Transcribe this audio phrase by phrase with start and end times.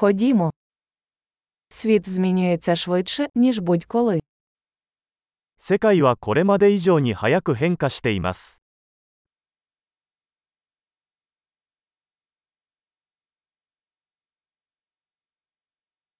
[0.00, 0.51] Ходімо.
[1.69, 4.21] Світ змінюється швидше, ніж будь-коли.
[5.57, 8.63] 世界はこれまで以上に早く変化しています。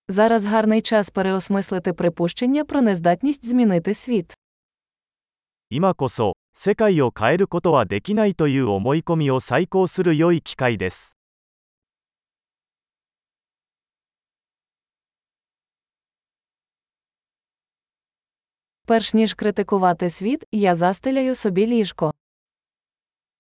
[0.07, 4.33] Зараз гарний час переосмислити припущення про нездатність змінити світ.
[5.69, 11.17] 今こそ、世界を変えることはできないという思い込みを再考する良い機会です。
[18.90, 22.14] Перш ніж критикувати світ, я застеляю собі ліжко.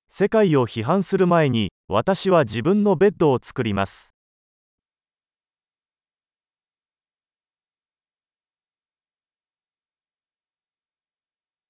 [0.08, 4.14] 世界を批判する前に、私は自分のベッドを作ります。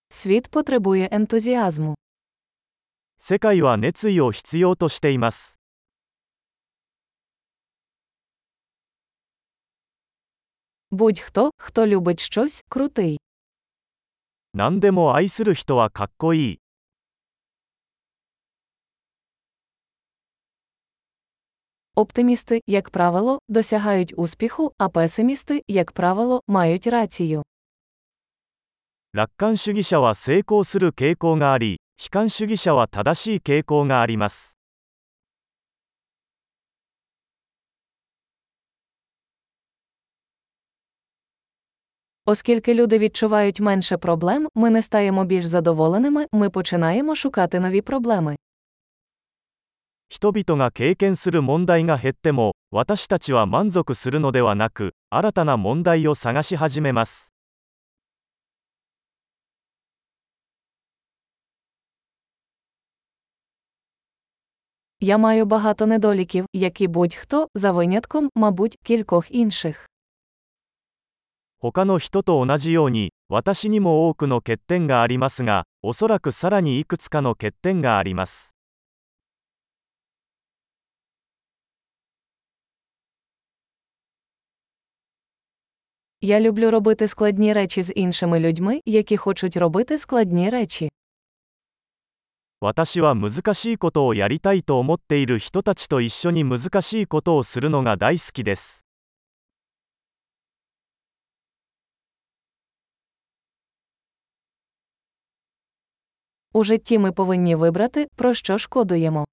[0.08, 1.95] Світ потребує ентузіазму.
[3.18, 5.60] 世界は熱意を必要としています。
[10.90, 13.18] Будь-хто, хто любить щось, крутий.
[14.54, 16.60] 何でも愛する人はかっこいい。
[21.95, 27.42] Оптимісти, як правило, досягають успіху, а песимісти, як правило, мають рацію.
[29.12, 34.59] 楽観主義者は成功する傾向があり、悲観主義者は正しい傾向があります。
[42.26, 48.37] Оскільки люди відчувають менше проблем, ми не стаємо більш задоволеними, ми починаємо шукати нові проблеми.
[50.09, 57.32] 人々が経験する問題が減っても、私たちは満足するのではなく、新たな問題を探し始めます。
[65.00, 69.88] Я маю багато недоліків, як і будь-хто, за винятком, мабуть, кількох інших.
[71.60, 78.56] 他の人と同じように、私にも多くの欠点がありますが、おそらくさらにいくつかの欠点があります。
[86.20, 90.88] Я люблю робити складні речі з іншими людьми, які хочуть робити складні речі.
[92.60, 98.86] 私は難しいことをやりたいと思っている人たちと一緒に難しいことをするのが大好きです。
[106.52, 109.26] У житті ми повинні вибрати, про що шкодуємо.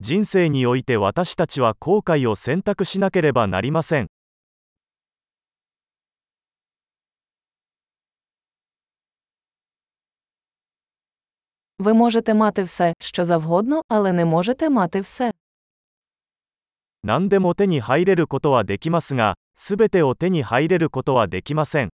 [0.00, 4.08] 人生において私たちは後悔を選択しなければなりません。
[11.78, 15.32] Ви можете мати все, що завгодно, але не можете мати все.
[17.02, 21.90] 何でも手に入れることはできますが、すべてを手に入れることはできません。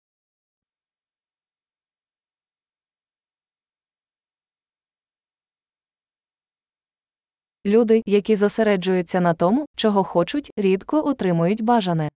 [7.65, 12.09] Люди, які зосереджуються на тому, чого хочуть, рідко отримують бажане.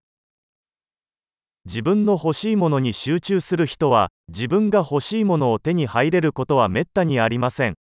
[1.66, 7.76] 自分の欲しいものに集中する人は、自分が欲しいものを手に入れることはめったにありません。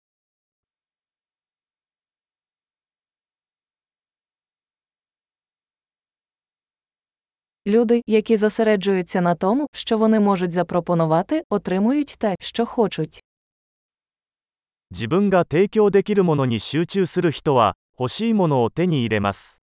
[7.66, 13.22] Люди, які зосереджуються на тому, що вони можуть запропонувати, отримують те, що хочуть.
[14.91, 19.63] 自分が提供できるものに集中する人は欲しいものを手に入れます。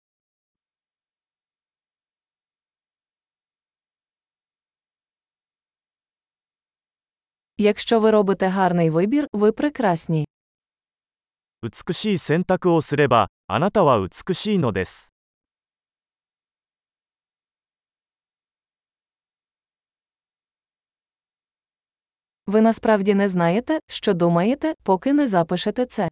[11.62, 15.12] 美しい選択をすればあなたは美しいのです
[22.46, 26.08] Ви насправді не знаєте, що думаєте, поки не запишете це.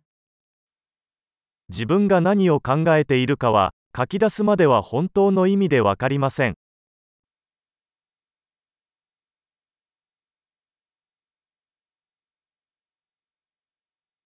[1.69, 6.55] 自分が何を考えているかは、書き出すまでは本当の意味でわかりません。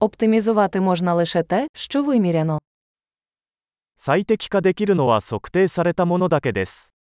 [0.01, 2.61] Оптимізувати можна лише те, що виміряно.
[3.97, 6.94] 最適化できるのは測定されたものだけです。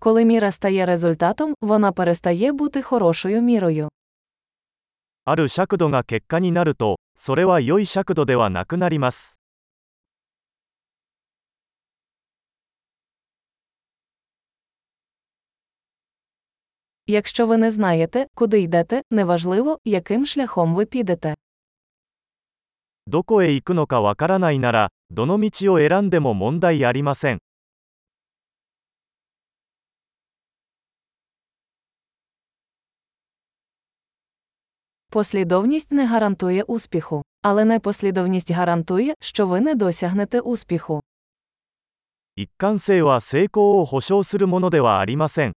[0.00, 3.88] Коли міра стає результатом, вона перестає бути хорошою мірою.
[5.28, 9.40] ある尺度が結果になると、それは良い尺度ではなくなります。
[17.08, 21.34] Якщо ви не знаєте, куди йдете, неважливо, яким шляхом ви підете.
[23.08, 27.38] どこへ行くのかわからないなら、どの道を選んでも問題ありません。
[35.10, 41.00] Послідовність не гарантує успіху, але непослідовність гарантує, що ви не досягнете успіху.
[42.38, 45.52] 一貫性は成功を保証するものではありません。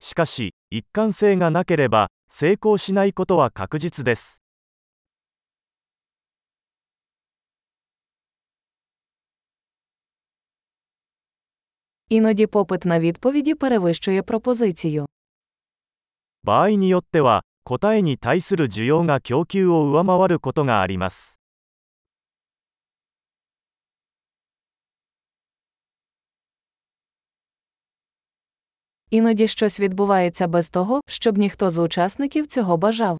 [0.00, 4.42] しかし、一貫性がなければ、成功しないことは確実です。
[12.08, 15.06] Іноді попит на відповіді перевищує пропозицію.
[16.42, 21.40] 場合によっては、 答えに対する需要が供給を上回ることがあります。
[29.10, 33.18] Іноді щось відбувається без того, щоб ніхто з учасників цього бажав.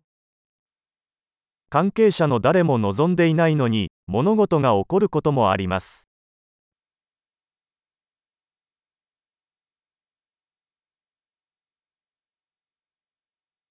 [1.73, 6.09] 関係者の誰も望んでいないのに、物事が起こることもあります。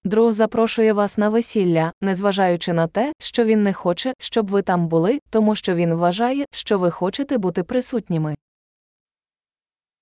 [0.04, 4.88] Друг запрошує вас на весілля, незважаючи на те, що він не хоче, щоб ви там
[4.88, 8.36] були, тому що він вважає, що ви хочете бути присутніми.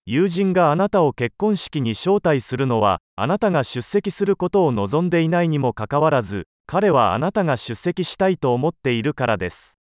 [0.10, 9.78] 友人があなたを結婚式に招待するのは、あなたが出席することを望んでいないにもかかわらず、彼はあなたが出席したいと思っているからです。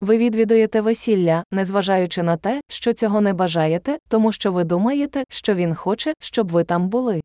[0.00, 5.54] Ви відвідуєте весілля, незважаючи на те, що цього не бажаєте, тому що ви думаєте, що
[5.54, 7.20] він хоче, щоб ви там були.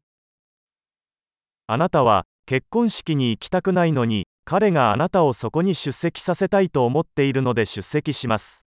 [1.69, 8.65] あなたは、結婚式に行きたくないのに、彼があなたをそこに出席させたいと思っているので出席します。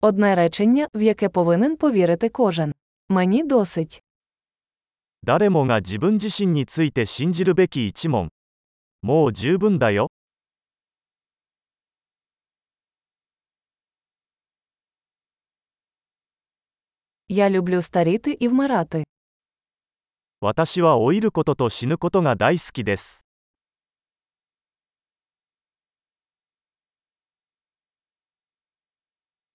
[0.00, 2.72] Одне речення, в яке повинен повірити кожен.
[3.08, 4.02] Мені досить.
[5.23, 8.29] 誰もが自分自身について信じるべき一問
[9.03, 10.07] もう十分だよ。
[20.41, 23.30] 私は老いることと死ぬことが大好きです。